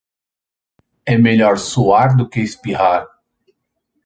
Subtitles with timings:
[1.05, 3.05] É melhor suar do que espirrar.